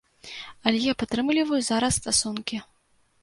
[0.69, 2.57] Але я падтрымліваю зараз стасункі.